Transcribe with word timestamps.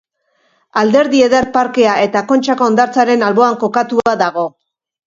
Alderdi 0.81 1.21
Eder 1.27 1.47
parkea 1.59 1.99
eta 2.09 2.25
Kontxako 2.33 2.69
hondartzaren 2.71 3.31
alboan 3.31 3.63
kokatua 3.67 4.21
dago. 4.29 4.53